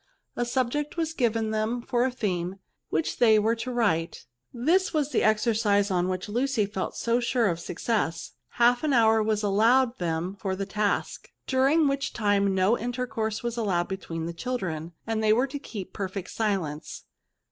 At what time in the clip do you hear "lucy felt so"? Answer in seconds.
6.27-7.19